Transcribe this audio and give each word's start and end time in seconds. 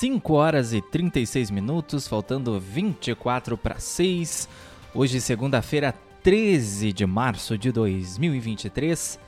5 0.00 0.32
horas 0.32 0.72
e 0.72 0.80
36 0.80 1.50
minutos, 1.50 2.08
faltando 2.08 2.58
24 2.58 3.58
para 3.58 3.78
6. 3.78 4.48
Hoje, 4.94 5.20
segunda-feira, 5.20 5.94
13 6.22 6.90
de 6.90 7.04
março 7.04 7.58
de 7.58 7.70
2023. 7.70 9.20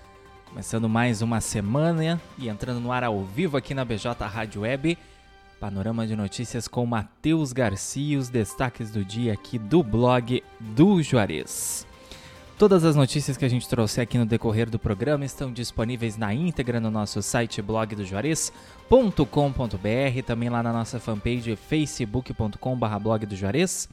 Começando 0.48 0.88
mais 0.88 1.20
uma 1.20 1.42
semana 1.42 2.18
e 2.38 2.48
entrando 2.48 2.80
no 2.80 2.90
ar 2.90 3.04
ao 3.04 3.22
vivo 3.22 3.58
aqui 3.58 3.74
na 3.74 3.84
BJ 3.84 4.14
Rádio 4.24 4.62
Web. 4.62 4.96
Panorama 5.60 6.06
de 6.06 6.16
notícias 6.16 6.66
com 6.66 6.86
Matheus 6.86 7.52
Garcia, 7.52 8.18
os 8.18 8.30
destaques 8.30 8.90
do 8.90 9.04
dia 9.04 9.34
aqui 9.34 9.58
do 9.58 9.82
blog 9.82 10.42
do 10.58 11.02
Juarez. 11.02 11.86
Todas 12.58 12.84
as 12.84 12.94
notícias 12.94 13.36
que 13.36 13.44
a 13.44 13.48
gente 13.48 13.68
trouxe 13.68 14.00
aqui 14.00 14.16
no 14.16 14.24
decorrer 14.24 14.70
do 14.70 14.78
programa 14.78 15.24
estão 15.24 15.52
disponíveis 15.52 16.16
na 16.16 16.32
íntegra 16.32 16.78
no 16.78 16.90
nosso 16.90 17.20
site 17.20 17.60
blogdojuarez.com.br, 17.60 20.22
também 20.24 20.48
lá 20.48 20.62
na 20.62 20.72
nossa 20.72 21.00
fanpage 21.00 21.56
facebook.com.br 21.56 22.98
blog 23.00 23.26
do 23.26 23.34
Juarez. 23.34 23.88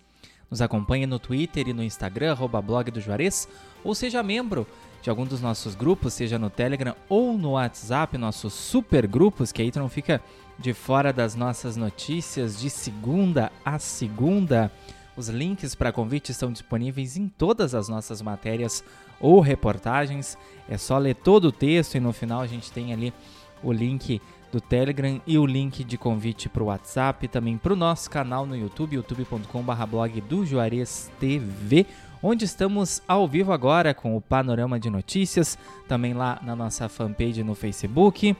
Nos 0.51 0.61
acompanhe 0.61 1.07
no 1.07 1.17
Twitter 1.17 1.67
e 1.67 1.73
no 1.73 1.83
Instagram, 1.83 2.31
arroba 2.31 2.61
blog 2.61 2.91
do 2.91 3.01
Juarez, 3.01 3.47
ou 3.83 3.95
seja 3.95 4.21
membro 4.21 4.67
de 5.01 5.09
algum 5.09 5.25
dos 5.25 5.41
nossos 5.41 5.75
grupos, 5.75 6.13
seja 6.13 6.37
no 6.37 6.49
Telegram 6.49 6.95
ou 7.07 7.37
no 7.37 7.51
WhatsApp, 7.51 8.17
nossos 8.17 8.53
super 8.53 9.07
grupos, 9.07 9.51
que 9.51 9.61
aí 9.61 9.71
tu 9.71 9.79
não 9.79 9.89
fica 9.89 10.21
de 10.57 10.73
fora 10.73 11.13
das 11.13 11.35
nossas 11.35 11.77
notícias 11.77 12.59
de 12.59 12.69
segunda 12.69 13.51
a 13.63 13.79
segunda. 13.79 14.71
Os 15.19 15.27
links 15.27 15.75
para 15.75 15.91
convite 15.91 16.31
estão 16.31 16.49
disponíveis 16.49 17.17
em 17.17 17.27
todas 17.27 17.75
as 17.75 17.89
nossas 17.89 18.21
matérias 18.21 18.81
ou 19.19 19.41
reportagens. 19.41 20.37
É 20.69 20.77
só 20.77 20.97
ler 20.97 21.13
todo 21.13 21.49
o 21.49 21.51
texto 21.51 21.95
e 21.95 21.99
no 21.99 22.13
final 22.13 22.39
a 22.39 22.47
gente 22.47 22.71
tem 22.71 22.93
ali 22.93 23.13
o 23.61 23.73
link 23.73 24.21
do 24.49 24.61
Telegram 24.61 25.19
e 25.27 25.37
o 25.37 25.45
link 25.45 25.83
de 25.83 25.97
convite 25.97 26.47
para 26.47 26.63
o 26.63 26.67
WhatsApp, 26.67 27.27
também 27.27 27.57
para 27.57 27.73
o 27.73 27.75
nosso 27.75 28.09
canal 28.09 28.45
no 28.45 28.55
YouTube, 28.55 28.95
youtube.com.br 28.95 29.85
blog 29.91 30.21
do 30.21 30.45
Juarez 30.45 31.11
TV, 31.19 31.85
onde 32.23 32.45
estamos 32.45 33.01
ao 33.05 33.27
vivo 33.27 33.51
agora 33.51 33.93
com 33.93 34.15
o 34.15 34.21
panorama 34.21 34.79
de 34.79 34.89
notícias, 34.89 35.57
também 35.85 36.13
lá 36.13 36.39
na 36.41 36.55
nossa 36.55 36.87
fanpage 36.87 37.43
no 37.43 37.55
Facebook, 37.55 38.33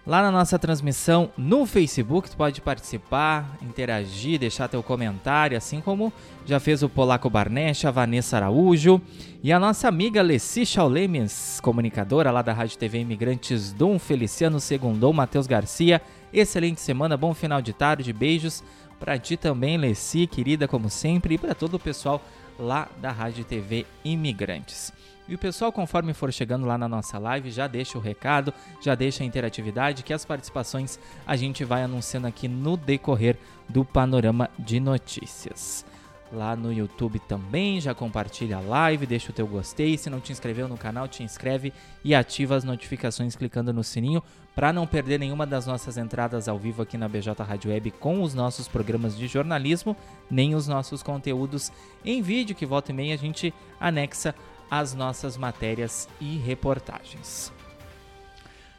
Lá 0.07 0.21
na 0.21 0.31
nossa 0.31 0.59
transmissão 0.59 1.31
no 1.35 1.65
Facebook, 1.65 2.29
tu 2.29 2.37
pode 2.37 2.61
participar, 2.61 3.57
interagir, 3.63 4.39
deixar 4.39 4.69
teu 4.69 4.83
comentário, 4.83 5.57
assim 5.57 5.81
como 5.81 6.13
já 6.45 6.61
fez 6.61 6.83
o 6.83 6.91
Polaco 6.91 7.31
Barnecha, 7.31 7.89
a 7.89 7.91
Vanessa 7.91 8.37
Araújo 8.37 9.01
e 9.43 9.51
a 9.51 9.59
nossa 9.59 9.89
amiga 9.89 10.21
Leci 10.21 10.67
Chaulemes, 10.67 11.59
comunicadora 11.63 12.31
lá 12.31 12.43
da 12.43 12.53
Rádio 12.53 12.77
TV 12.77 12.99
Imigrantes, 12.99 13.73
Dom 13.73 13.99
Feliciano 13.99 14.61
Segundon, 14.61 15.15
Matheus 15.15 15.47
Garcia. 15.47 16.03
Excelente 16.31 16.83
semana, 16.83 17.17
bom 17.17 17.33
final 17.33 17.63
de 17.63 17.73
tarde, 17.73 18.13
beijos 18.13 18.63
para 19.01 19.19
ti 19.19 19.39
também, 19.39 19.79
Leci, 19.79 20.27
querida 20.27 20.69
como 20.69 20.91
sempre, 20.91 21.37
e 21.37 21.39
para 21.39 21.55
todo 21.55 21.75
o 21.75 21.81
pessoal 21.81 22.23
lá 22.59 22.89
da 23.01 23.11
Rádio 23.11 23.43
TV 23.43 23.87
Imigrantes. 24.05 24.93
E 25.27 25.35
o 25.35 25.39
pessoal, 25.39 25.73
conforme 25.73 26.13
for 26.13 26.31
chegando 26.33 26.67
lá 26.67 26.77
na 26.77 26.89
nossa 26.89 27.19
live, 27.19 27.51
já 27.51 27.67
deixa 27.67 27.97
o 27.97 28.01
recado, 28.01 28.53
já 28.81 28.95
deixa 28.95 29.23
a 29.23 29.27
interatividade, 29.27 30.03
que 30.03 30.13
as 30.13 30.25
participações 30.25 30.99
a 31.27 31.35
gente 31.35 31.65
vai 31.65 31.83
anunciando 31.83 32.27
aqui 32.27 32.47
no 32.47 32.77
decorrer 32.77 33.39
do 33.67 33.85
panorama 33.85 34.51
de 34.59 34.79
notícias. 34.79 35.87
Lá 36.31 36.57
no 36.57 36.73
YouTube 36.73 37.21
também, 37.21 37.81
já 37.81 37.95
compartilha 37.95 38.57
a 38.57 38.61
live, 38.61 39.07
deixa 39.07 39.31
o 39.31 39.35
teu 39.35 39.47
gostei. 39.47 39.97
Se 39.97 40.11
não 40.11 40.21
te 40.21 40.33
inscreveu 40.33 40.69
no 40.69 40.77
canal, 40.77 41.07
te 41.07 41.23
inscreve 41.23 41.73
e 42.05 42.15
ativa 42.15 42.57
as 42.57 42.65
notificações 42.65 43.37
clicando 43.37 43.73
no 43.73 43.85
sininho 43.85 44.23
para 44.55 44.73
não 44.73 44.87
perder 44.87 45.19
nenhuma 45.19 45.47
das 45.47 45.67
nossas 45.67 45.97
entradas 45.97 46.49
ao 46.49 46.59
vivo 46.59 46.83
aqui 46.83 46.99
na 46.99 47.09
BJ 47.09 47.43
Rádio 47.43 47.71
Web 47.71 47.91
com 47.93 48.23
os 48.23 48.35
nossos 48.35 48.69
programas 48.69 49.17
de 49.17 49.27
jornalismo, 49.27 49.97
nem 50.31 50.55
os 50.55 50.67
nossos 50.69 51.03
conteúdos 51.03 51.73
em 52.05 52.21
vídeo 52.21 52.55
que 52.55 52.67
volta 52.67 52.91
e 52.91 52.95
meia 52.95 53.15
a 53.15 53.19
gente 53.19 53.55
anexa 53.81 54.35
as 54.79 54.95
nossas 54.95 55.37
matérias 55.37 56.09
e 56.21 56.37
reportagens. 56.39 57.53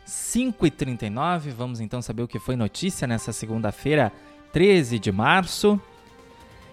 5h39, 0.08 1.50
vamos 1.50 1.80
então 1.80 2.02
saber 2.02 2.24
o 2.24 2.28
que 2.28 2.40
foi 2.40 2.56
notícia 2.56 3.08
nessa 3.08 3.34
segunda-feira, 3.34 4.12
13 4.52 5.00
de 5.00 5.12
março. 5.12 5.80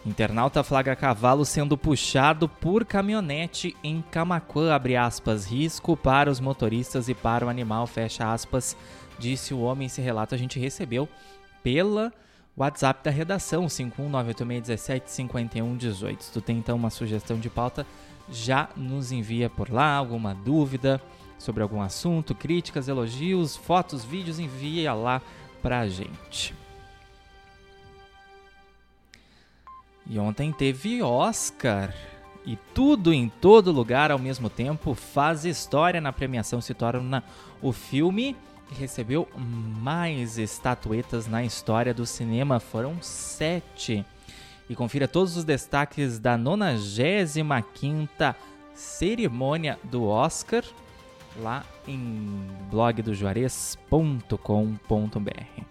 Internauta 0.04 0.64
flagra 0.64 0.96
cavalo 0.96 1.44
sendo 1.44 1.78
puxado 1.78 2.48
por 2.48 2.84
caminhonete 2.84 3.76
em 3.84 4.02
Camacuã, 4.10 4.74
abre 4.74 4.96
aspas, 4.96 5.46
risco 5.46 5.96
para 5.96 6.28
os 6.28 6.40
motoristas 6.40 7.08
e 7.08 7.14
para 7.14 7.46
o 7.46 7.48
animal, 7.48 7.86
fecha 7.86 8.32
aspas, 8.32 8.76
disse 9.18 9.54
o 9.54 9.60
homem. 9.60 9.86
Esse 9.86 10.00
relato 10.00 10.34
a 10.34 10.38
gente 10.38 10.58
recebeu 10.58 11.08
pela 11.62 12.12
WhatsApp 12.56 13.04
da 13.04 13.10
redação, 13.10 13.66
51986175118. 13.66 16.20
Se 16.20 16.32
tu 16.32 16.40
tem 16.40 16.56
então 16.58 16.76
uma 16.76 16.90
sugestão 16.90 17.38
de 17.38 17.48
pauta, 17.48 17.86
já 18.30 18.68
nos 18.76 19.12
envia 19.12 19.48
por 19.50 19.70
lá 19.70 19.94
alguma 19.94 20.34
dúvida 20.34 21.00
sobre 21.38 21.62
algum 21.62 21.80
assunto, 21.80 22.34
críticas, 22.34 22.88
elogios, 22.88 23.56
fotos, 23.56 24.04
vídeos, 24.04 24.38
envia 24.38 24.94
lá 24.94 25.20
pra 25.60 25.88
gente. 25.88 26.54
E 30.06 30.18
ontem 30.18 30.52
teve 30.52 31.02
Oscar. 31.02 31.94
E 32.44 32.56
tudo 32.74 33.12
em 33.12 33.28
todo 33.28 33.70
lugar 33.70 34.10
ao 34.10 34.18
mesmo 34.18 34.50
tempo 34.50 34.94
faz 34.94 35.44
história 35.44 36.00
na 36.00 36.12
premiação, 36.12 36.60
se 36.60 36.74
torna 36.74 37.22
o 37.60 37.72
filme 37.72 38.36
que 38.68 38.74
recebeu 38.74 39.28
mais 39.36 40.38
estatuetas 40.38 41.28
na 41.28 41.44
história 41.44 41.94
do 41.94 42.04
cinema. 42.04 42.58
Foram 42.58 43.00
sete 43.00 44.04
e 44.68 44.76
confira 44.76 45.08
todos 45.08 45.36
os 45.36 45.44
destaques 45.44 46.18
da 46.18 46.38
95ª 46.38 48.34
cerimônia 48.74 49.78
do 49.84 50.06
Oscar 50.06 50.64
lá 51.36 51.64
em 51.86 52.48
blogdojuarez.com.br. 52.70 55.62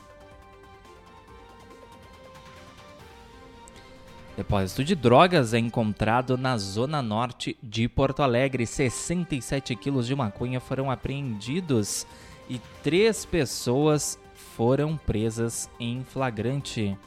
Depósito 4.35 4.83
de 4.83 4.95
drogas 4.95 5.53
é 5.53 5.59
encontrado 5.59 6.37
na 6.37 6.57
zona 6.57 7.01
norte 7.01 7.57
de 7.61 7.87
Porto 7.87 8.23
Alegre. 8.23 8.65
67 8.65 9.75
quilos 9.75 10.07
de 10.07 10.15
maconha 10.15 10.59
foram 10.59 10.89
apreendidos 10.89 12.07
e 12.49 12.59
três 12.81 13.25
pessoas 13.25 14.17
foram 14.55 14.97
presas 14.97 15.69
em 15.79 16.03
flagrante. 16.03 16.97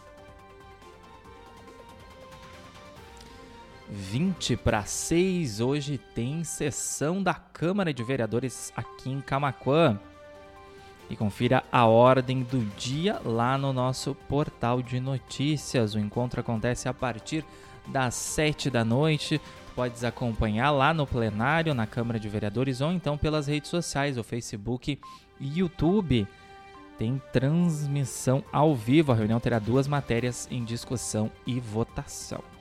20 3.89 4.57
para 4.57 4.85
6, 4.85 5.61
hoje 5.61 5.99
tem 6.15 6.43
sessão 6.43 7.23
da 7.23 7.35
Câmara 7.35 7.93
de 7.93 8.03
Vereadores 8.03 8.73
aqui 8.77 9.11
em 9.11 9.21
Camaquã. 9.21 9.99
E 11.11 11.17
confira 11.17 11.63
a 11.71 11.85
ordem 11.85 12.43
do 12.43 12.65
dia 12.77 13.21
lá 13.25 13.59
no 13.59 13.73
nosso 13.73 14.15
portal 14.29 14.81
de 14.81 14.99
notícias. 14.99 15.95
O 15.95 15.99
encontro 15.99 16.41
acontece 16.41 16.89
a 16.89 16.95
partir 16.95 17.45
das 17.87 18.15
7 18.15 18.71
da 18.71 18.85
noite. 18.85 19.41
Podes 19.75 20.03
acompanhar 20.03 20.71
lá 20.71 20.95
no 20.95 21.07
plenário, 21.07 21.75
na 21.75 21.87
Câmara 21.87 22.19
de 22.19 22.29
Vereadores 22.29 22.81
ou 22.81 22.91
então 22.91 23.19
pelas 23.19 23.47
redes 23.47 23.69
sociais, 23.69 24.17
o 24.17 24.25
Facebook 24.25 24.99
e 25.39 25.59
YouTube. 25.59 26.27
Tem 26.97 27.21
transmissão 27.33 28.43
ao 28.51 28.75
vivo. 28.75 29.13
A 29.13 29.15
reunião 29.15 29.41
terá 29.41 29.59
duas 29.59 29.87
matérias 29.87 30.49
em 30.51 30.65
discussão 30.65 31.31
e 31.47 31.61
votação. 31.61 32.54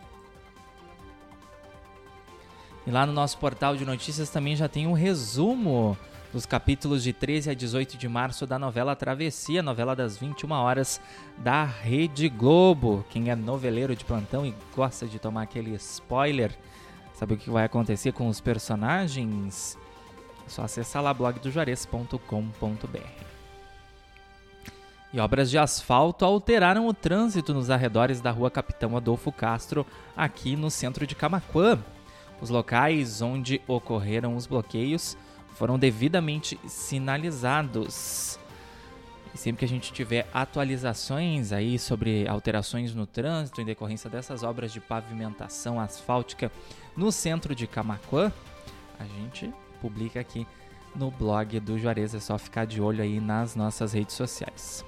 E 2.85 2.91
lá 2.91 3.05
no 3.05 3.13
nosso 3.13 3.37
portal 3.37 3.77
de 3.77 3.85
notícias 3.85 4.29
também 4.29 4.55
já 4.55 4.67
tem 4.67 4.87
um 4.87 4.93
resumo 4.93 5.97
dos 6.33 6.45
capítulos 6.47 7.03
de 7.03 7.13
13 7.13 7.51
a 7.51 7.53
18 7.53 7.95
de 7.95 8.09
março 8.09 8.47
da 8.47 8.57
novela 8.57 8.95
Travessia, 8.95 9.61
novela 9.61 9.95
das 9.95 10.17
21 10.17 10.51
horas 10.51 10.99
da 11.37 11.63
Rede 11.63 12.27
Globo. 12.27 13.05
Quem 13.09 13.29
é 13.29 13.35
noveleiro 13.35 13.95
de 13.95 14.03
plantão 14.03 14.45
e 14.45 14.53
gosta 14.75 15.05
de 15.05 15.19
tomar 15.19 15.43
aquele 15.43 15.75
spoiler, 15.75 16.51
sabe 17.13 17.35
o 17.35 17.37
que 17.37 17.51
vai 17.51 17.65
acontecer 17.65 18.11
com 18.11 18.27
os 18.27 18.41
personagens? 18.41 19.77
É 20.45 20.49
só 20.49 20.63
acessar 20.63 21.03
lá 21.03 21.13
blogdojuarez.com.br. 21.13 23.23
E 25.13 25.19
obras 25.19 25.51
de 25.51 25.59
asfalto 25.59 26.25
alteraram 26.25 26.87
o 26.87 26.93
trânsito 26.93 27.53
nos 27.53 27.69
arredores 27.69 28.19
da 28.19 28.31
rua 28.31 28.49
Capitão 28.49 28.97
Adolfo 28.97 29.31
Castro, 29.31 29.85
aqui 30.17 30.55
no 30.55 30.71
centro 30.71 31.05
de 31.05 31.13
Camaquã. 31.13 31.77
Os 32.43 32.49
locais 32.49 33.21
onde 33.21 33.61
ocorreram 33.65 34.35
os 34.35 34.45
bloqueios 34.45 35.17
foram 35.53 35.79
devidamente 35.79 36.59
sinalizados. 36.67 38.37
E 39.33 39.37
sempre 39.37 39.59
que 39.59 39.65
a 39.65 39.67
gente 39.67 39.93
tiver 39.93 40.27
atualizações 40.33 41.53
aí 41.53 41.79
sobre 41.79 42.27
alterações 42.27 42.93
no 42.93 43.07
trânsito 43.07 43.61
em 43.61 43.65
decorrência 43.65 44.09
dessas 44.09 44.43
obras 44.43 44.73
de 44.73 44.81
pavimentação 44.81 45.79
asfáltica 45.79 46.51
no 46.97 47.13
centro 47.13 47.55
de 47.55 47.65
Camaquã, 47.65 48.29
a 48.99 49.05
gente 49.05 49.49
publica 49.79 50.19
aqui 50.19 50.45
no 50.93 51.09
blog 51.11 51.61
do 51.61 51.79
Juarez. 51.79 52.13
É 52.13 52.19
só 52.19 52.37
ficar 52.37 52.65
de 52.65 52.81
olho 52.81 53.01
aí 53.01 53.21
nas 53.21 53.55
nossas 53.55 53.93
redes 53.93 54.15
sociais. 54.15 54.83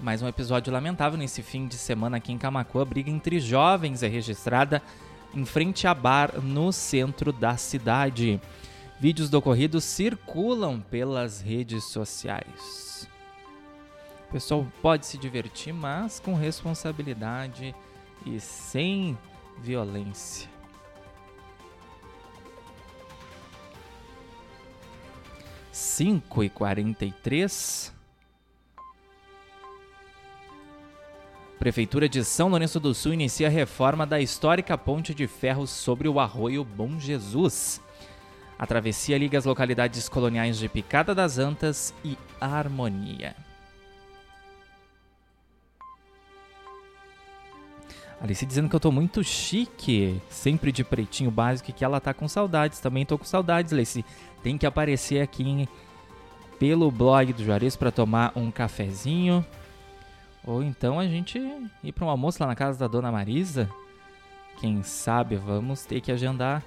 Mais 0.00 0.20
um 0.20 0.28
episódio 0.28 0.70
lamentável 0.70 1.18
nesse 1.18 1.40
fim 1.40 1.66
de 1.66 1.76
semana 1.76 2.18
aqui 2.18 2.32
em 2.32 2.36
Camacuã. 2.36 2.82
A 2.82 2.84
briga 2.84 3.10
entre 3.10 3.40
jovens 3.40 4.02
é 4.02 4.08
registrada 4.08 4.82
em 5.34 5.44
frente 5.44 5.86
a 5.86 5.94
bar 5.94 6.40
no 6.40 6.72
centro 6.72 7.32
da 7.32 7.56
cidade. 7.56 8.40
Vídeos 9.00 9.28
do 9.28 9.38
ocorrido 9.38 9.80
circulam 9.80 10.80
pelas 10.80 11.40
redes 11.40 11.84
sociais. 11.84 13.08
O 14.28 14.32
pessoal 14.32 14.66
pode 14.82 15.06
se 15.06 15.16
divertir, 15.18 15.72
mas 15.72 16.18
com 16.20 16.34
responsabilidade 16.34 17.74
e 18.26 18.40
sem 18.40 19.16
violência. 19.60 20.48
Cinco 25.70 26.42
e 26.42 26.48
quarenta 26.48 27.04
e 27.04 27.12
três. 27.12 27.93
Prefeitura 31.58 32.08
de 32.08 32.24
São 32.24 32.48
Lourenço 32.48 32.80
do 32.80 32.92
Sul 32.92 33.14
inicia 33.14 33.46
a 33.46 33.50
reforma 33.50 34.04
da 34.04 34.20
histórica 34.20 34.76
ponte 34.76 35.14
de 35.14 35.26
ferro 35.26 35.66
sobre 35.66 36.08
o 36.08 36.18
arroio 36.18 36.64
Bom 36.64 36.98
Jesus. 36.98 37.80
A 38.58 38.66
travessia 38.66 39.16
liga 39.16 39.38
as 39.38 39.44
localidades 39.44 40.08
coloniais 40.08 40.58
de 40.58 40.68
Picada 40.68 41.14
das 41.14 41.38
Antas 41.38 41.94
e 42.04 42.18
Harmonia. 42.40 43.34
Alice 48.20 48.44
dizendo 48.46 48.68
que 48.68 48.76
eu 48.76 48.80
tô 48.80 48.90
muito 48.90 49.22
chique, 49.22 50.20
sempre 50.30 50.72
de 50.72 50.82
pretinho 50.82 51.30
básico 51.30 51.70
e 51.70 51.72
que 51.72 51.84
ela 51.84 52.00
tá 52.00 52.14
com 52.14 52.26
saudades. 52.26 52.80
Também 52.80 53.04
tô 53.04 53.18
com 53.18 53.24
saudades, 53.24 53.72
Alice. 53.72 54.04
Tem 54.42 54.56
que 54.58 54.66
aparecer 54.66 55.20
aqui 55.20 55.68
pelo 56.58 56.90
blog 56.90 57.32
do 57.32 57.44
Juarez 57.44 57.76
para 57.76 57.90
tomar 57.90 58.32
um 58.34 58.50
cafezinho. 58.50 59.44
Ou 60.46 60.62
então 60.62 60.98
a 60.98 61.06
gente 61.06 61.38
ir 61.82 61.92
para 61.92 62.04
um 62.04 62.10
almoço 62.10 62.38
lá 62.40 62.46
na 62.46 62.54
casa 62.54 62.78
da 62.78 62.86
dona 62.86 63.10
Marisa. 63.10 63.68
Quem 64.58 64.82
sabe 64.82 65.36
vamos 65.36 65.84
ter 65.84 66.00
que 66.00 66.12
agendar. 66.12 66.62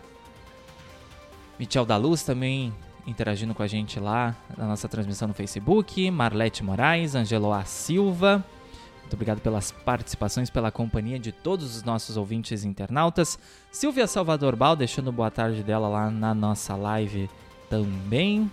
Michel 1.60 1.86
da 1.86 1.98
Luz 1.98 2.24
também 2.24 2.74
interagindo 3.06 3.56
com 3.56 3.64
a 3.64 3.68
gente 3.68 4.00
lá 4.00 4.36
na 4.58 4.68
nossa 4.68 4.90
transmissão 4.90 5.28
no 5.28 5.34
Facebook. 5.34 6.12
Marlete 6.12 6.64
Moraes, 6.64 7.16
Angelo 7.16 7.54
A. 7.54 7.64
Silva. 7.64 8.44
Muito 9.00 9.14
obrigado 9.14 9.40
pelas 9.40 9.72
participações, 9.72 10.50
pela 10.50 10.70
companhia 10.70 11.18
de 11.18 11.32
todos 11.32 11.78
os 11.78 11.84
nossos 11.84 12.18
ouvintes 12.18 12.66
internautas. 12.66 13.40
Silvia 13.72 14.06
Salvador 14.06 14.56
Bal 14.58 14.76
deixando 14.76 15.14
boa 15.14 15.32
tarde 15.32 15.64
dela 15.64 15.88
lá 15.88 16.12
na 16.12 16.34
nossa 16.34 16.76
live 16.76 17.30
também. 17.70 18.52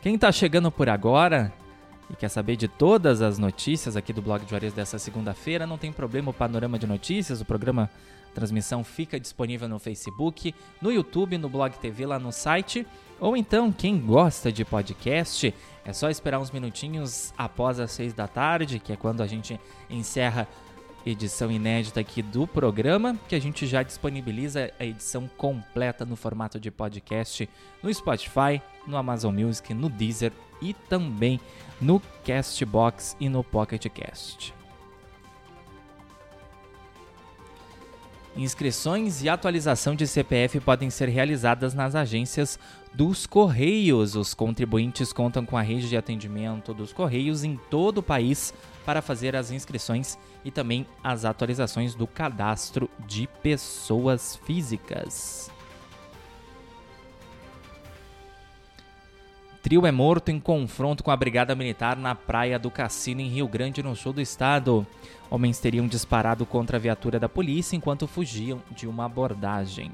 Quem 0.00 0.14
está 0.14 0.32
chegando 0.32 0.72
por 0.72 0.88
agora, 0.88 1.52
e 2.10 2.16
quer 2.16 2.28
saber 2.28 2.56
de 2.56 2.68
todas 2.68 3.20
as 3.20 3.38
notícias 3.38 3.96
aqui 3.96 4.12
do 4.12 4.22
blog 4.22 4.44
de 4.44 4.50
Juarez 4.50 4.72
dessa 4.72 4.98
segunda-feira, 4.98 5.66
não 5.66 5.78
tem 5.78 5.92
problema, 5.92 6.30
o 6.30 6.34
panorama 6.34 6.78
de 6.78 6.86
notícias, 6.86 7.40
o 7.40 7.44
programa 7.44 7.90
transmissão 8.34 8.84
fica 8.84 9.18
disponível 9.18 9.68
no 9.68 9.78
Facebook, 9.78 10.54
no 10.80 10.92
YouTube, 10.92 11.36
no 11.38 11.48
Blog 11.48 11.76
TV, 11.78 12.06
lá 12.06 12.18
no 12.18 12.30
site. 12.30 12.86
Ou 13.18 13.36
então, 13.36 13.72
quem 13.72 13.98
gosta 13.98 14.52
de 14.52 14.64
podcast, 14.64 15.52
é 15.84 15.92
só 15.92 16.08
esperar 16.08 16.38
uns 16.38 16.50
minutinhos 16.50 17.32
após 17.36 17.80
as 17.80 17.90
seis 17.90 18.14
da 18.14 18.28
tarde, 18.28 18.78
que 18.78 18.92
é 18.92 18.96
quando 18.96 19.22
a 19.22 19.26
gente 19.26 19.58
encerra 19.90 20.46
edição 21.08 21.50
inédita 21.50 22.00
aqui 22.00 22.22
do 22.22 22.46
programa, 22.46 23.18
que 23.28 23.34
a 23.34 23.40
gente 23.40 23.66
já 23.66 23.82
disponibiliza 23.82 24.70
a 24.78 24.84
edição 24.84 25.28
completa 25.36 26.04
no 26.04 26.16
formato 26.16 26.60
de 26.60 26.70
podcast 26.70 27.48
no 27.82 27.92
Spotify, 27.92 28.60
no 28.86 28.96
Amazon 28.96 29.34
Music, 29.34 29.72
no 29.72 29.88
Deezer 29.88 30.32
e 30.60 30.74
também 30.74 31.40
no 31.80 32.00
Castbox 32.24 33.16
e 33.18 33.28
no 33.28 33.42
Pocket 33.42 33.86
Cast. 33.88 34.54
Inscrições 38.36 39.20
e 39.22 39.28
atualização 39.28 39.96
de 39.96 40.06
CPF 40.06 40.60
podem 40.60 40.90
ser 40.90 41.08
realizadas 41.08 41.74
nas 41.74 41.96
agências 41.96 42.56
dos 42.94 43.26
Correios. 43.26 44.14
Os 44.14 44.32
contribuintes 44.32 45.12
contam 45.12 45.44
com 45.44 45.56
a 45.56 45.62
rede 45.62 45.88
de 45.88 45.96
atendimento 45.96 46.72
dos 46.72 46.92
Correios 46.92 47.42
em 47.42 47.58
todo 47.68 47.98
o 47.98 48.02
país 48.02 48.54
para 48.84 49.02
fazer 49.02 49.34
as 49.34 49.50
inscrições 49.50 50.16
e 50.44 50.50
também 50.50 50.86
as 51.02 51.24
atualizações 51.24 51.94
do 51.94 52.06
cadastro 52.06 52.88
de 53.06 53.26
pessoas 53.42 54.36
físicas. 54.44 55.50
Trio 59.62 59.84
é 59.84 59.92
morto 59.92 60.30
em 60.30 60.40
confronto 60.40 61.04
com 61.04 61.10
a 61.10 61.16
Brigada 61.16 61.54
Militar 61.54 61.96
na 61.96 62.14
praia 62.14 62.58
do 62.58 62.70
Cassino, 62.70 63.20
em 63.20 63.28
Rio 63.28 63.46
Grande, 63.46 63.82
no 63.82 63.94
sul 63.94 64.12
do 64.12 64.20
estado. 64.20 64.86
Homens 65.28 65.58
teriam 65.58 65.86
disparado 65.86 66.46
contra 66.46 66.78
a 66.78 66.80
viatura 66.80 67.18
da 67.18 67.28
polícia 67.28 67.76
enquanto 67.76 68.06
fugiam 68.06 68.62
de 68.70 68.86
uma 68.86 69.04
abordagem. 69.04 69.90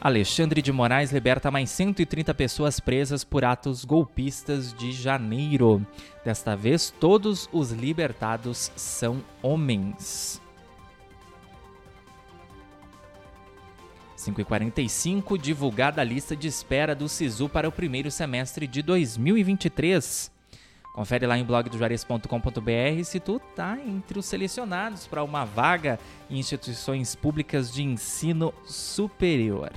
Alexandre 0.00 0.62
de 0.62 0.72
Moraes 0.72 1.12
liberta 1.12 1.50
mais 1.50 1.68
130 1.68 2.32
pessoas 2.32 2.80
presas 2.80 3.22
por 3.22 3.44
atos 3.44 3.84
golpistas 3.84 4.72
de 4.72 4.92
janeiro. 4.92 5.86
Desta 6.24 6.56
vez, 6.56 6.88
todos 6.98 7.50
os 7.52 7.70
libertados 7.70 8.72
são 8.74 9.22
homens. 9.42 10.40
5h45, 14.16 15.38
divulgada 15.38 16.00
a 16.00 16.04
lista 16.04 16.34
de 16.34 16.48
espera 16.48 16.94
do 16.94 17.06
SISU 17.06 17.46
para 17.46 17.68
o 17.68 17.72
primeiro 17.72 18.10
semestre 18.10 18.66
de 18.66 18.80
2023. 18.80 20.39
Confere 20.92 21.26
lá 21.26 21.38
em 21.38 21.44
blogdojuarez.com.br 21.44 23.04
se 23.04 23.20
tu 23.20 23.40
tá 23.54 23.78
entre 23.78 24.18
os 24.18 24.26
selecionados 24.26 25.06
para 25.06 25.22
uma 25.22 25.44
vaga 25.44 25.98
em 26.28 26.38
instituições 26.38 27.14
públicas 27.14 27.72
de 27.72 27.82
ensino 27.82 28.52
superior. 28.64 29.70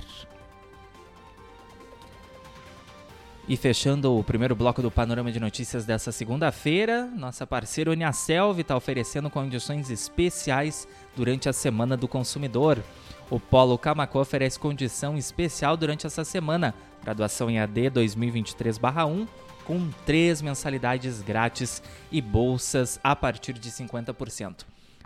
E 3.46 3.58
fechando 3.58 4.18
o 4.18 4.24
primeiro 4.24 4.56
bloco 4.56 4.80
do 4.80 4.90
Panorama 4.90 5.30
de 5.30 5.38
Notícias 5.38 5.84
dessa 5.84 6.10
segunda-feira, 6.10 7.04
nossa 7.04 7.46
parceira 7.46 7.90
Uniaselv 7.90 8.58
está 8.58 8.74
oferecendo 8.74 9.28
condições 9.28 9.90
especiais 9.90 10.88
durante 11.14 11.46
a 11.46 11.52
Semana 11.52 11.94
do 11.94 12.08
Consumidor. 12.08 12.82
O 13.28 13.38
Polo 13.38 13.76
Camaco 13.76 14.18
oferece 14.18 14.58
condição 14.58 15.18
especial 15.18 15.76
durante 15.76 16.06
essa 16.06 16.24
semana, 16.24 16.74
graduação 17.02 17.50
em 17.50 17.58
AD 17.58 17.90
2023-1, 17.90 19.28
com 19.64 19.90
três 20.04 20.40
mensalidades 20.42 21.22
grátis 21.22 21.82
e 22.10 22.20
bolsas 22.20 23.00
a 23.02 23.16
partir 23.16 23.54
de 23.54 23.70
50%. 23.70 24.64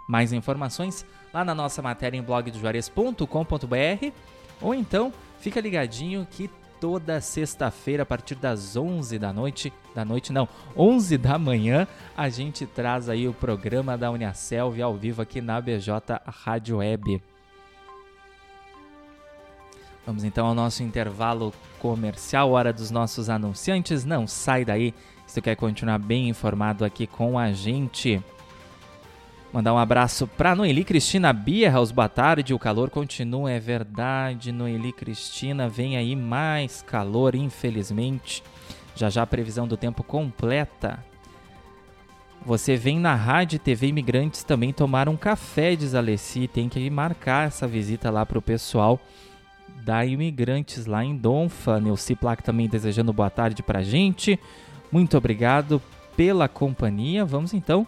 Mais 0.08 0.32
informações 0.32 1.04
lá 1.32 1.44
na 1.44 1.54
nossa 1.54 1.82
matéria 1.82 2.16
em 2.16 2.22
blogdojuarez.com.br 2.22 4.12
ou 4.60 4.74
então 4.74 5.12
fica 5.38 5.60
ligadinho 5.60 6.26
que 6.30 6.50
toda 6.80 7.20
sexta-feira 7.20 8.02
a 8.04 8.06
partir 8.06 8.36
das 8.36 8.76
11 8.76 9.18
da 9.18 9.32
noite, 9.32 9.72
da 9.94 10.04
noite 10.04 10.32
não, 10.32 10.48
11 10.76 11.18
da 11.18 11.38
manhã, 11.38 11.86
a 12.16 12.28
gente 12.28 12.66
traz 12.66 13.08
aí 13.08 13.28
o 13.28 13.34
programa 13.34 13.98
da 13.98 14.10
Uniaselv 14.10 14.80
ao 14.80 14.94
vivo 14.94 15.20
aqui 15.22 15.40
na 15.40 15.60
BJ 15.60 16.20
Rádio 16.26 16.78
Web. 16.78 17.20
Vamos 20.08 20.24
então 20.24 20.46
ao 20.46 20.54
nosso 20.54 20.82
intervalo 20.82 21.52
comercial, 21.78 22.52
hora 22.52 22.72
dos 22.72 22.90
nossos 22.90 23.28
anunciantes. 23.28 24.06
Não 24.06 24.26
sai 24.26 24.64
daí 24.64 24.94
se 25.26 25.34
tu 25.34 25.44
quer 25.44 25.54
continuar 25.54 25.98
bem 25.98 26.30
informado 26.30 26.82
aqui 26.82 27.06
com 27.06 27.38
a 27.38 27.52
gente. 27.52 28.18
Mandar 29.52 29.74
um 29.74 29.78
abraço 29.78 30.26
para 30.26 30.54
Noeli 30.54 30.82
Cristina 30.82 31.30
Bierhaus, 31.30 31.92
boa 31.92 32.08
tarde. 32.08 32.54
O 32.54 32.58
calor 32.58 32.88
continua, 32.88 33.50
é 33.50 33.60
verdade, 33.60 34.50
Noeli 34.50 34.94
Cristina. 34.94 35.68
Vem 35.68 35.98
aí 35.98 36.16
mais 36.16 36.80
calor, 36.80 37.34
infelizmente. 37.34 38.42
Já 38.94 39.10
já 39.10 39.24
a 39.24 39.26
previsão 39.26 39.68
do 39.68 39.76
tempo 39.76 40.02
completa. 40.02 41.04
Você 42.46 42.78
vem 42.78 42.98
na 42.98 43.14
Rádio 43.14 43.58
TV 43.58 43.88
Imigrantes 43.88 44.42
também 44.42 44.72
tomar 44.72 45.06
um 45.06 45.18
café, 45.18 45.76
diz 45.76 45.94
Alessi. 45.94 46.48
Tem 46.48 46.66
que 46.66 46.88
marcar 46.88 47.46
essa 47.46 47.68
visita 47.68 48.10
lá 48.10 48.24
para 48.24 48.38
o 48.38 48.42
pessoal 48.42 48.98
da 49.84 50.04
Imigrantes 50.04 50.86
lá 50.86 51.04
em 51.04 51.16
Donfa. 51.16 51.80
Neuci 51.80 52.14
Plaque 52.14 52.42
também 52.42 52.68
desejando 52.68 53.12
boa 53.12 53.30
tarde 53.30 53.62
para 53.62 53.82
gente. 53.82 54.38
Muito 54.90 55.16
obrigado 55.16 55.80
pela 56.16 56.48
companhia. 56.48 57.24
Vamos 57.24 57.54
então 57.54 57.86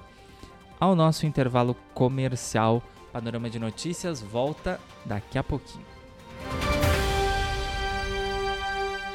ao 0.78 0.94
nosso 0.94 1.26
intervalo 1.26 1.76
comercial. 1.94 2.82
Panorama 3.12 3.50
de 3.50 3.58
Notícias 3.58 4.20
volta 4.20 4.80
daqui 5.04 5.38
a 5.38 5.42
pouquinho. 5.42 5.84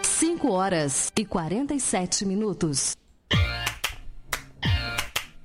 5 0.04 0.52
horas 0.52 1.12
e 1.18 1.26
47 1.26 2.26
minutos. 2.26 2.96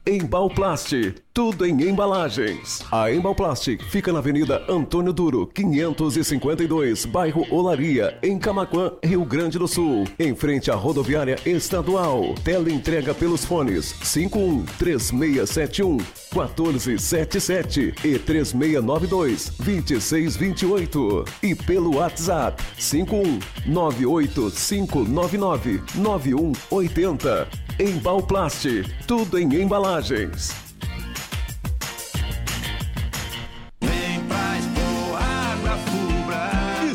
Embalplast, 0.06 0.92
tudo 1.40 1.64
em 1.64 1.88
embalagens. 1.88 2.82
A 2.92 3.10
Embalplast 3.10 3.78
fica 3.88 4.12
na 4.12 4.18
Avenida 4.18 4.62
Antônio 4.68 5.10
Duro, 5.10 5.46
552, 5.46 7.06
bairro 7.06 7.46
Olaria, 7.50 8.18
em 8.22 8.38
Camaquã, 8.38 8.92
Rio 9.02 9.24
Grande 9.24 9.58
do 9.58 9.66
Sul, 9.66 10.04
em 10.18 10.34
frente 10.34 10.70
à 10.70 10.74
rodoviária 10.74 11.38
estadual. 11.46 12.34
Tela 12.44 12.70
entrega 12.70 13.14
pelos 13.14 13.42
fones 13.42 13.86
51 14.02 14.66
3671 14.78 15.96
1477 15.96 17.94
e 18.04 18.18
3692 18.18 19.52
2628 19.60 21.24
e 21.42 21.54
pelo 21.54 21.96
WhatsApp 21.96 22.62
51 22.78 23.38
98599 23.64 25.80
9180. 25.94 27.48
Embalplast, 27.78 28.66
tudo 29.06 29.38
em 29.38 29.54
embalagens. 29.54 30.69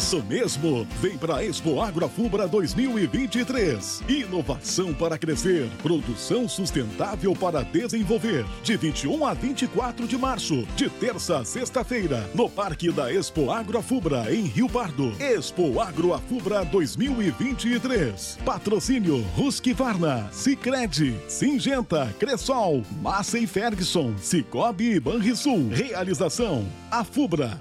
Isso 0.05 0.21
mesmo! 0.21 0.85
Vem 1.01 1.17
para 1.17 1.37
a 1.37 1.43
Expo 1.43 1.81
Agroafubra 1.81 2.47
2023. 2.47 4.03
Inovação 4.07 4.93
para 4.93 5.17
crescer, 5.17 5.67
produção 5.81 6.47
sustentável 6.47 7.35
para 7.35 7.63
desenvolver. 7.63 8.45
De 8.61 8.77
21 8.77 9.25
a 9.25 9.33
24 9.33 10.07
de 10.07 10.15
março, 10.15 10.61
de 10.75 10.91
terça 10.91 11.39
a 11.39 11.43
sexta-feira, 11.43 12.29
no 12.35 12.47
Parque 12.47 12.91
da 12.91 13.11
Expo 13.11 13.49
Agroafubra, 13.49 14.31
em 14.31 14.43
Rio 14.43 14.69
Pardo. 14.69 15.11
Expo 15.19 15.81
Agroafubra 15.81 16.63
2023. 16.65 18.37
Patrocínio 18.45 19.25
Husqvarna, 19.35 20.29
Sicredi, 20.31 21.15
Singenta, 21.27 22.13
Cressol, 22.19 22.83
Massa 23.01 23.39
e 23.39 23.47
Ferguson, 23.47 24.13
Cicobi 24.19 24.91
e 24.91 24.99
Banrisul. 24.99 25.69
Realização 25.69 26.63
Afubra. 26.91 27.59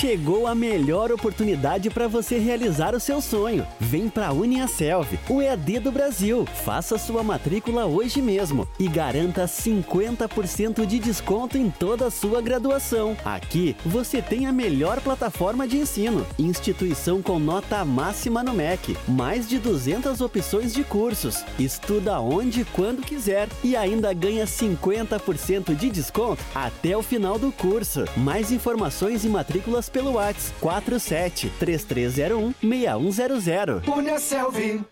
Chegou 0.00 0.46
a 0.46 0.54
melhor 0.54 1.12
oportunidade 1.12 1.90
para 1.90 2.08
você 2.08 2.38
realizar 2.38 2.94
o 2.94 2.98
seu 2.98 3.20
sonho. 3.20 3.64
Vem 3.78 4.08
para 4.08 4.28
a 4.28 4.32
Uniaselv, 4.32 5.18
o 5.28 5.40
EAD 5.40 5.80
do 5.80 5.92
Brasil. 5.92 6.46
Faça 6.64 6.96
sua 6.96 7.22
matrícula 7.22 7.84
hoje 7.84 8.22
mesmo 8.22 8.66
e 8.80 8.88
garanta 8.88 9.44
50% 9.44 10.86
de 10.86 10.98
desconto 10.98 11.58
em 11.58 11.70
toda 11.70 12.06
a 12.06 12.10
sua 12.10 12.40
graduação. 12.40 13.14
Aqui 13.22 13.76
você 13.84 14.22
tem 14.22 14.46
a 14.46 14.52
melhor 14.52 14.98
plataforma 15.02 15.68
de 15.68 15.76
ensino, 15.76 16.26
instituição 16.38 17.20
com 17.20 17.38
nota 17.38 17.84
máxima 17.84 18.42
no 18.42 18.54
MEC, 18.54 18.96
mais 19.06 19.46
de 19.46 19.58
200 19.58 20.22
opções 20.22 20.72
de 20.72 20.82
cursos. 20.84 21.44
Estuda 21.58 22.18
onde 22.18 22.62
e 22.62 22.64
quando 22.64 23.02
quiser 23.02 23.46
e 23.62 23.76
ainda 23.76 24.12
ganha 24.14 24.46
50% 24.46 25.76
de 25.76 25.90
desconto 25.90 26.42
até 26.54 26.96
o 26.96 27.02
final 27.02 27.38
do 27.38 27.52
curso. 27.52 28.04
Mais 28.16 28.50
informações 28.50 29.24
e 29.24 29.28
matrículas 29.28 29.81
pelo 29.88 30.12
WhatsApp 30.12 30.54
47 30.60 31.52
3301 31.58 32.54
6100. 32.60 33.80
Punha 33.80 34.18
Selvi. 34.18 34.84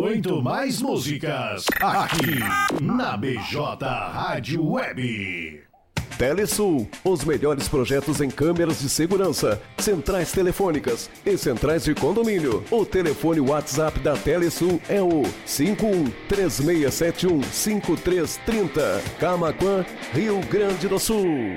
Muito 0.00 0.42
mais 0.42 0.82
músicas 0.82 1.64
aqui 1.80 2.38
na 2.80 3.16
BJ 3.16 3.84
Rádio 3.84 4.70
Web. 4.72 5.68
Telesul, 6.18 6.88
os 7.04 7.24
melhores 7.24 7.68
projetos 7.68 8.20
em 8.20 8.28
câmeras 8.28 8.80
de 8.80 8.88
segurança, 8.88 9.62
centrais 9.78 10.32
telefônicas 10.32 11.08
e 11.24 11.38
centrais 11.38 11.84
de 11.84 11.94
condomínio. 11.94 12.64
O 12.72 12.84
telefone 12.84 13.38
WhatsApp 13.38 14.00
da 14.00 14.16
Telesul 14.16 14.80
é 14.88 15.00
o 15.00 15.22
51 15.46 16.10
3671 16.28 17.42
5330. 17.44 19.02
Camaquã, 19.20 19.86
Rio 20.12 20.40
Grande 20.48 20.88
do 20.88 20.98
Sul. 20.98 21.56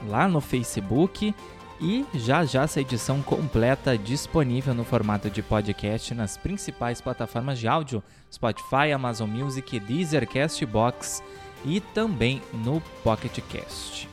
lá 0.06 0.28
no 0.28 0.42
Facebook 0.42 1.34
e 1.80 2.06
já 2.14 2.44
já 2.44 2.62
essa 2.62 2.80
edição 2.80 3.22
completa 3.22 3.98
disponível 3.98 4.74
no 4.74 4.84
formato 4.84 5.28
de 5.28 5.42
podcast 5.42 6.14
nas 6.14 6.36
principais 6.36 7.00
plataformas 7.00 7.58
de 7.58 7.68
áudio, 7.68 8.02
Spotify, 8.32 8.92
Amazon 8.94 9.28
Music, 9.28 9.78
Deezer, 9.80 10.26
Castbox 10.28 11.22
e 11.64 11.80
também 11.80 12.40
no 12.52 12.80
Pocket 13.02 13.38
Cast. 13.48 14.08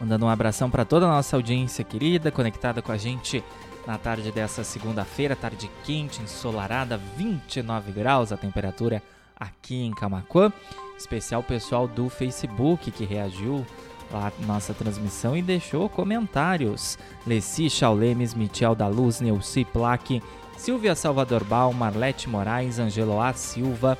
Mandando 0.00 0.26
um 0.26 0.28
abração 0.28 0.70
para 0.70 0.84
toda 0.84 1.06
a 1.06 1.10
nossa 1.10 1.36
audiência 1.36 1.84
querida, 1.84 2.30
conectada 2.30 2.80
com 2.80 2.92
a 2.92 2.96
gente 2.96 3.44
na 3.86 3.98
tarde 3.98 4.30
dessa 4.30 4.62
segunda-feira, 4.62 5.36
tarde 5.36 5.70
quente, 5.84 6.22
ensolarada, 6.22 6.98
29 7.16 7.92
graus 7.92 8.32
a 8.32 8.36
temperatura 8.36 9.02
aqui 9.36 9.82
em 9.82 9.90
Camacuã. 9.92 10.52
Especial 10.98 11.42
pessoal 11.42 11.88
do 11.88 12.10
Facebook 12.10 12.90
que 12.90 13.04
reagiu 13.04 13.64
lá 14.12 14.32
nossa 14.40 14.74
transmissão 14.74 15.36
e 15.36 15.42
deixou 15.42 15.88
comentários. 15.88 16.98
Leci 17.26 17.70
Chaulemes, 17.70 18.34
Michel 18.34 18.74
da 18.74 18.86
Luz, 18.86 19.20
Neuci 19.20 19.64
Plaque, 19.64 20.22
Silvia 20.56 20.94
Salvador 20.94 21.44
Bal, 21.44 21.72
Marlete 21.72 22.28
Moraes, 22.28 22.78
Angelo 22.78 23.20
A. 23.20 23.32
Silva, 23.32 23.96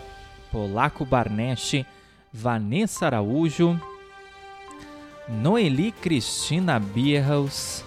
Polaco 0.51 1.05
Barneche, 1.05 1.87
Vanessa 2.33 3.07
Araújo, 3.07 3.81
Noeli 5.29 5.93
Cristina 5.93 6.79
Bierhaus. 6.79 7.85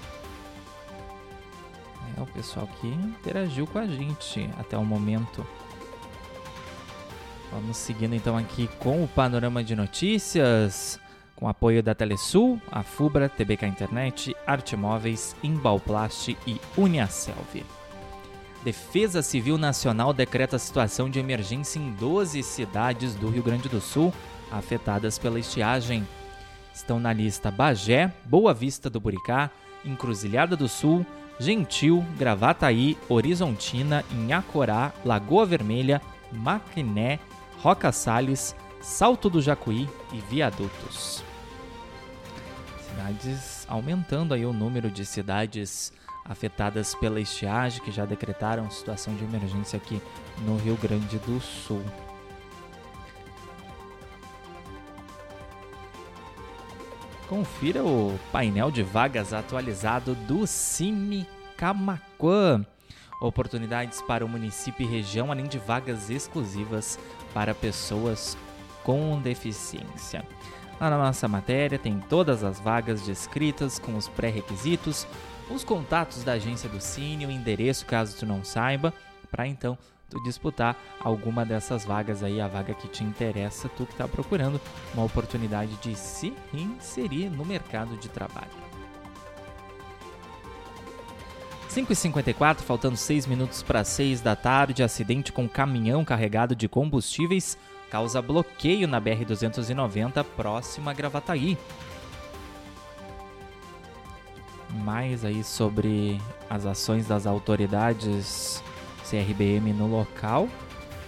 É 2.17 2.21
o 2.21 2.25
pessoal 2.27 2.67
que 2.79 2.87
interagiu 2.87 3.67
com 3.67 3.79
a 3.79 3.87
gente 3.87 4.49
até 4.57 4.77
o 4.77 4.85
momento. 4.85 5.45
Vamos 7.51 7.77
seguindo 7.77 8.15
então 8.15 8.35
aqui 8.35 8.67
com 8.79 9.03
o 9.03 9.07
panorama 9.07 9.63
de 9.63 9.75
notícias, 9.75 10.99
com 11.35 11.47
apoio 11.47 11.83
da 11.83 11.95
Telesul, 11.95 12.61
a 12.71 12.83
Fubra, 12.83 13.27
TBK 13.27 13.65
Internet, 13.65 14.35
Arte 14.45 14.75
Móveis, 14.75 15.35
Imbalplast 15.43 16.37
e 16.47 16.59
Uniaselv. 16.77 17.63
Defesa 18.63 19.21
Civil 19.21 19.57
Nacional 19.57 20.13
decreta 20.13 20.57
situação 20.57 21.09
de 21.09 21.19
emergência 21.19 21.79
em 21.79 21.91
12 21.91 22.41
cidades 22.43 23.13
do 23.15 23.29
Rio 23.29 23.43
Grande 23.43 23.67
do 23.67 23.81
Sul 23.81 24.13
afetadas 24.49 25.17
pela 25.17 25.39
estiagem. 25.39 26.07
Estão 26.73 26.99
na 26.99 27.11
lista 27.11 27.51
Bagé, 27.51 28.11
Boa 28.25 28.53
Vista 28.53 28.89
do 28.89 28.99
Buricá, 28.99 29.51
Encruzilhada 29.83 30.55
do 30.55 30.67
Sul, 30.69 31.05
Gentil, 31.39 32.05
Gravataí, 32.17 32.97
Horizontina, 33.09 34.03
Inhacorá, 34.11 34.93
Lagoa 35.03 35.45
Vermelha, 35.45 36.01
Maquiné, 36.31 37.19
Roca 37.59 37.91
Salles, 37.91 38.55
Salto 38.83 39.29
do 39.29 39.41
Jacuí 39.41 39.89
e 40.11 40.19
Viadutos. 40.19 41.23
Cidades 42.81 43.65
aumentando 43.69 44.33
aí 44.33 44.45
o 44.45 44.51
número 44.51 44.91
de 44.91 45.05
cidades 45.05 45.93
afetadas 46.25 46.93
pela 46.93 47.21
estiagem 47.21 47.81
que 47.81 47.91
já 47.91 48.05
decretaram 48.05 48.69
situação 48.69 49.15
de 49.15 49.23
emergência 49.23 49.77
aqui 49.77 50.01
no 50.45 50.57
Rio 50.57 50.75
Grande 50.75 51.17
do 51.19 51.39
Sul. 51.39 51.81
Confira 57.29 57.85
o 57.85 58.19
painel 58.33 58.69
de 58.69 58.83
vagas 58.83 59.31
atualizado 59.31 60.13
do 60.13 60.45
Cine 60.45 61.25
Camaquã. 61.55 62.65
Oportunidades 63.21 64.01
para 64.01 64.25
o 64.25 64.29
município 64.29 64.85
e 64.85 64.89
região, 64.89 65.31
além 65.31 65.47
de 65.47 65.57
vagas 65.57 66.09
exclusivas 66.09 66.99
para 67.33 67.55
pessoas 67.55 68.37
com 68.83 69.19
deficiência. 69.21 70.23
Lá 70.79 70.89
na 70.89 70.97
nossa 70.97 71.27
matéria 71.27 71.79
tem 71.79 71.99
todas 71.99 72.43
as 72.43 72.59
vagas 72.59 73.03
descritas 73.03 73.79
com 73.79 73.95
os 73.95 74.07
pré-requisitos, 74.07 75.07
os 75.49 75.63
contatos 75.63 76.23
da 76.23 76.33
agência 76.33 76.69
do 76.69 76.81
Cine, 76.81 77.25
o 77.25 77.31
endereço 77.31 77.85
caso 77.85 78.17
tu 78.17 78.25
não 78.25 78.43
saiba, 78.43 78.93
para 79.31 79.47
então 79.47 79.77
tu 80.09 80.21
disputar 80.23 80.77
alguma 80.99 81.45
dessas 81.45 81.85
vagas 81.85 82.23
aí, 82.23 82.39
a 82.39 82.47
vaga 82.47 82.73
que 82.73 82.87
te 82.87 83.03
interessa, 83.03 83.69
tu 83.69 83.85
que 83.85 83.93
está 83.93 84.07
procurando 84.07 84.59
uma 84.93 85.03
oportunidade 85.03 85.75
de 85.77 85.95
se 85.95 86.33
inserir 86.53 87.29
no 87.29 87.45
mercado 87.45 87.97
de 87.97 88.09
trabalho. 88.09 88.63
5h54, 91.69 92.59
faltando 92.59 92.95
6 92.95 93.25
minutos 93.25 93.63
para 93.63 93.83
6 93.83 94.21
da 94.21 94.35
tarde, 94.35 94.83
acidente 94.83 95.31
com 95.31 95.49
caminhão 95.49 96.05
carregado 96.05 96.55
de 96.55 96.67
combustíveis 96.67 97.57
causa 97.93 98.19
bloqueio 98.23 98.87
na 98.87 98.99
BR-290 98.99 100.23
próxima 100.35 100.89
a 100.89 100.93
Gravataí. 100.95 101.55
Mais 104.83 105.23
aí 105.23 105.43
sobre 105.43 106.19
as 106.49 106.65
ações 106.65 107.07
das 107.07 107.27
autoridades 107.27 108.63
CRBM 109.07 109.71
no 109.73 109.85
local, 109.85 110.49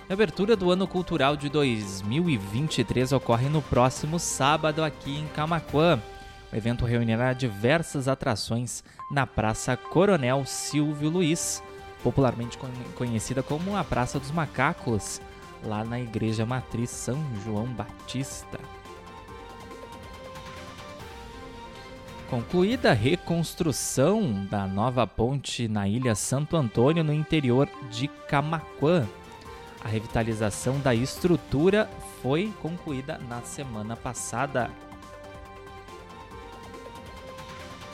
A 0.08 0.12
abertura 0.12 0.54
do 0.54 0.70
ano 0.70 0.86
cultural 0.86 1.36
de 1.36 1.48
2023 1.48 3.10
ocorre 3.10 3.48
no 3.48 3.60
próximo 3.60 4.20
sábado 4.20 4.84
aqui 4.84 5.18
em 5.18 5.26
Camaquã. 5.26 6.00
O 6.52 6.54
evento 6.54 6.84
reunirá 6.84 7.32
diversas 7.32 8.06
atrações 8.06 8.84
na 9.10 9.26
Praça 9.26 9.76
Coronel 9.76 10.44
Silvio 10.44 11.10
Luiz, 11.10 11.60
popularmente 12.04 12.56
conhecida 12.94 13.42
como 13.42 13.76
a 13.76 13.82
Praça 13.82 14.20
dos 14.20 14.30
Macacos, 14.30 15.20
lá 15.64 15.84
na 15.84 15.98
Igreja 15.98 16.46
Matriz 16.46 16.90
São 16.90 17.18
João 17.44 17.66
Batista. 17.66 18.60
Concluída 22.30 22.92
a 22.92 22.94
reconstrução 22.94 24.46
da 24.48 24.68
nova 24.68 25.04
ponte 25.04 25.66
na 25.66 25.88
Ilha 25.88 26.14
Santo 26.14 26.56
Antônio, 26.56 27.02
no 27.02 27.12
interior 27.12 27.68
de 27.90 28.06
Camaquã. 28.06 29.04
A 29.84 29.88
revitalização 29.88 30.80
da 30.80 30.94
estrutura 30.94 31.88
foi 32.22 32.52
concluída 32.60 33.18
na 33.28 33.42
semana 33.42 33.96
passada. 33.96 34.70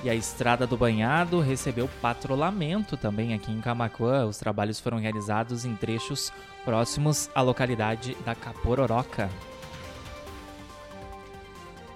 E 0.03 0.11
a 0.11 0.14
Estrada 0.14 0.66
do 0.66 0.77
Banhado 0.77 1.38
recebeu 1.38 1.88
patrulhamento 2.01 2.97
também 2.97 3.35
aqui 3.35 3.53
em 3.53 3.61
Camacuã. 3.61 4.27
Os 4.27 4.37
trabalhos 4.37 4.81
foram 4.81 4.99
realizados 4.99 5.64
em 5.64 5.77
trechos 5.77 6.33
próximos 6.64 7.31
à 7.35 7.40
localidade 7.40 8.16
da 8.25 8.35
Capororoca. 8.35 9.31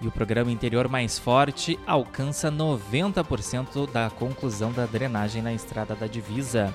E 0.00 0.06
o 0.06 0.12
programa 0.12 0.52
Interior 0.52 0.88
Mais 0.88 1.18
Forte 1.18 1.78
alcança 1.86 2.52
90% 2.52 3.90
da 3.90 4.08
conclusão 4.10 4.70
da 4.70 4.86
drenagem 4.86 5.42
na 5.42 5.52
Estrada 5.52 5.96
da 5.96 6.06
Divisa. 6.06 6.72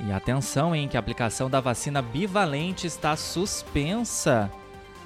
E 0.00 0.12
atenção 0.12 0.74
em 0.74 0.88
que 0.88 0.96
a 0.96 1.00
aplicação 1.00 1.48
da 1.48 1.60
vacina 1.60 2.02
bivalente 2.02 2.86
está 2.86 3.16
suspensa 3.16 4.50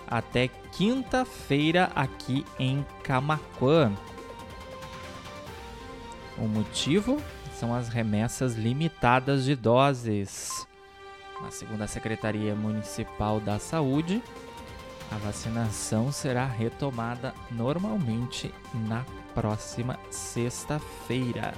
até 0.06 0.48
quinta-feira 0.48 1.90
aqui 1.94 2.44
em 2.58 2.84
Camaquã. 3.02 3.92
O 6.38 6.48
motivo 6.48 7.20
são 7.54 7.74
as 7.74 7.88
remessas 7.88 8.54
limitadas 8.54 9.44
de 9.44 9.54
doses. 9.54 10.66
Na 11.42 11.50
segunda 11.50 11.86
Secretaria 11.86 12.54
Municipal 12.54 13.40
da 13.40 13.58
Saúde, 13.58 14.22
a 15.10 15.16
vacinação 15.16 16.12
será 16.12 16.46
retomada 16.46 17.34
normalmente 17.50 18.52
na 18.86 19.04
próxima 19.34 19.98
sexta-feira. 20.10 21.54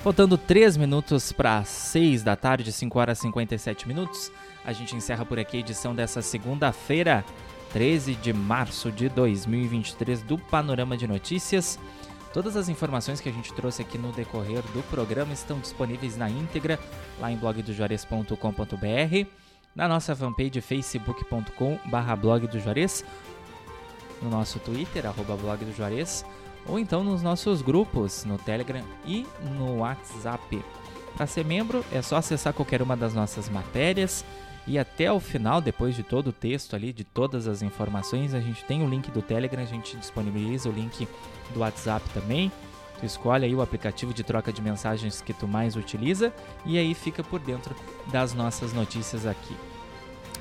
Faltando 0.00 0.38
3 0.38 0.76
minutos 0.76 1.32
para 1.32 1.64
6 1.64 2.22
da 2.22 2.36
tarde, 2.36 2.70
5 2.70 2.98
horas 2.98 3.18
e 3.18 3.22
57 3.22 3.88
minutos, 3.88 4.30
a 4.64 4.72
gente 4.72 4.94
encerra 4.94 5.24
por 5.24 5.38
aqui 5.38 5.56
a 5.56 5.60
edição 5.60 5.94
dessa 5.94 6.22
segunda-feira, 6.22 7.24
13 7.72 8.14
de 8.14 8.32
março 8.32 8.92
de 8.92 9.08
2023, 9.08 10.22
do 10.22 10.38
Panorama 10.38 10.96
de 10.96 11.08
Notícias. 11.08 11.76
Todas 12.32 12.54
as 12.54 12.68
informações 12.68 13.20
que 13.20 13.28
a 13.28 13.32
gente 13.32 13.52
trouxe 13.54 13.82
aqui 13.82 13.98
no 13.98 14.12
decorrer 14.12 14.62
do 14.72 14.82
programa 14.90 15.32
estão 15.32 15.58
disponíveis 15.58 16.16
na 16.16 16.30
íntegra 16.30 16.78
lá 17.18 17.32
em 17.32 17.36
blogdojuarez.com.br, 17.36 19.26
na 19.76 19.86
nossa 19.86 20.16
fanpage 20.16 20.60
facebook.com 20.62 21.78
barra 21.84 22.16
blog 22.16 22.46
do 22.46 22.58
Juarez, 22.58 23.04
no 24.22 24.30
nosso 24.30 24.58
Twitter, 24.58 25.06
arroba 25.06 25.36
blog 25.36 25.62
do 25.64 25.76
Juarez, 25.76 26.24
ou 26.66 26.78
então 26.78 27.04
nos 27.04 27.22
nossos 27.22 27.60
grupos 27.60 28.24
no 28.24 28.38
Telegram 28.38 28.82
e 29.04 29.26
no 29.54 29.78
WhatsApp. 29.78 30.64
Para 31.14 31.26
ser 31.26 31.44
membro 31.44 31.84
é 31.92 32.00
só 32.00 32.16
acessar 32.16 32.54
qualquer 32.54 32.80
uma 32.80 32.96
das 32.96 33.14
nossas 33.14 33.48
matérias 33.50 34.24
e 34.66 34.78
até 34.78 35.12
o 35.12 35.20
final, 35.20 35.60
depois 35.60 35.94
de 35.94 36.02
todo 36.02 36.28
o 36.28 36.32
texto 36.32 36.74
ali, 36.74 36.92
de 36.92 37.04
todas 37.04 37.46
as 37.46 37.62
informações, 37.62 38.34
a 38.34 38.40
gente 38.40 38.64
tem 38.64 38.82
o 38.82 38.88
link 38.88 39.10
do 39.12 39.22
Telegram, 39.22 39.62
a 39.62 39.66
gente 39.66 39.96
disponibiliza 39.96 40.68
o 40.68 40.72
link 40.72 41.06
do 41.54 41.60
WhatsApp 41.60 42.04
também. 42.10 42.50
Tu 42.98 43.06
escolhe 43.06 43.44
aí 43.44 43.54
o 43.54 43.60
aplicativo 43.60 44.14
de 44.14 44.24
troca 44.24 44.52
de 44.52 44.62
mensagens 44.62 45.20
que 45.20 45.32
tu 45.32 45.46
mais 45.46 45.76
utiliza 45.76 46.32
e 46.64 46.78
aí 46.78 46.94
fica 46.94 47.22
por 47.22 47.40
dentro 47.40 47.76
das 48.10 48.32
nossas 48.32 48.72
notícias 48.72 49.26
aqui 49.26 49.54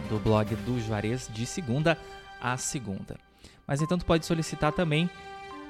do 0.10 0.20
blog 0.20 0.56
do 0.56 0.80
Juarez 0.80 1.30
de 1.32 1.46
segunda 1.46 1.98
a 2.42 2.58
segunda. 2.58 3.18
Mas 3.68 3.82
então 3.82 3.98
tu 3.98 4.06
pode 4.06 4.26
solicitar 4.26 4.72
também 4.72 5.10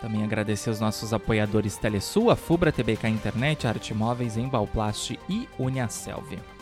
Também 0.00 0.22
agradecer 0.22 0.68
os 0.68 0.80
nossos 0.80 1.14
apoiadores 1.14 1.78
Telesul, 1.78 2.30
a 2.30 2.36
Fubra 2.36 2.70
TBK 2.70 3.08
Internet, 3.08 3.66
Arte 3.66 3.94
Móveis, 3.94 4.36
Embalplast 4.36 5.18
e 5.28 5.48
Uniaselv. 5.58 6.53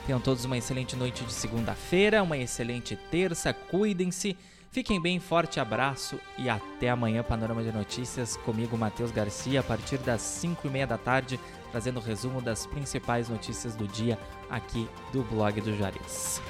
Tenham 0.06 0.20
todos 0.20 0.44
uma 0.44 0.58
excelente 0.58 0.94
noite 0.96 1.24
de 1.24 1.32
segunda-feira, 1.32 2.22
uma 2.22 2.36
excelente 2.36 2.94
terça, 3.10 3.54
cuidem-se, 3.54 4.36
fiquem 4.70 5.00
bem, 5.00 5.18
forte 5.18 5.58
abraço 5.58 6.20
e 6.36 6.46
até 6.46 6.90
amanhã, 6.90 7.22
Panorama 7.22 7.62
de 7.62 7.72
Notícias, 7.72 8.36
comigo, 8.36 8.76
Matheus 8.76 9.10
Garcia, 9.10 9.60
a 9.60 9.62
partir 9.62 9.96
das 9.96 10.20
5 10.20 10.66
e 10.66 10.70
meia 10.70 10.86
da 10.86 10.98
tarde, 10.98 11.40
trazendo 11.70 12.00
o 12.00 12.02
resumo 12.02 12.42
das 12.42 12.66
principais 12.66 13.30
notícias 13.30 13.74
do 13.74 13.88
dia 13.88 14.18
aqui 14.50 14.86
do 15.10 15.22
blog 15.22 15.58
do 15.62 15.74
Juarez. 15.74 16.42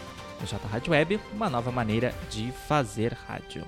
O 0.42 0.46
J 0.46 0.66
Rádio 0.66 0.90
Web, 0.90 1.20
uma 1.32 1.48
nova 1.48 1.70
maneira 1.70 2.12
de 2.28 2.50
fazer 2.66 3.12
rádio. 3.12 3.64